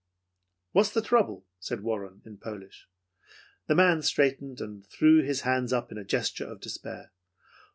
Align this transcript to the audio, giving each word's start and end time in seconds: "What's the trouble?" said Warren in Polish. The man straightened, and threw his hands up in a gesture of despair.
"What's 0.71 0.89
the 0.89 1.03
trouble?" 1.03 1.45
said 1.59 1.81
Warren 1.83 2.23
in 2.25 2.39
Polish. 2.39 2.89
The 3.67 3.75
man 3.75 4.01
straightened, 4.01 4.59
and 4.59 4.83
threw 4.87 5.21
his 5.21 5.41
hands 5.41 5.71
up 5.71 5.91
in 5.91 5.99
a 5.99 6.03
gesture 6.03 6.47
of 6.51 6.59
despair. 6.59 7.11